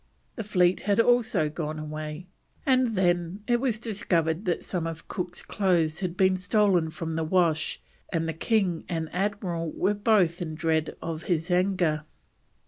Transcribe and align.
The 0.35 0.43
fleet 0.43 0.79
had 0.89 0.99
also 0.99 1.47
gone 1.47 1.77
away; 1.77 2.25
and 2.65 2.95
then 2.95 3.43
it 3.45 3.61
was 3.61 3.77
discovered 3.77 4.45
that 4.45 4.65
some 4.65 4.87
of 4.87 5.07
Cook's 5.07 5.43
clothes 5.43 5.99
had 5.99 6.17
been 6.17 6.37
stolen 6.37 6.89
from 6.89 7.15
the 7.15 7.23
wash, 7.23 7.79
and 8.11 8.27
the 8.27 8.33
king 8.33 8.83
and 8.89 9.09
Admiral 9.13 9.71
were 9.71 9.93
both 9.93 10.41
in 10.41 10.55
dread 10.55 10.95
of 11.03 11.21
his 11.29 11.51
anger. 11.51 12.01